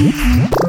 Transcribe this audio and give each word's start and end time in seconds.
Mm-hmm. 0.00 0.59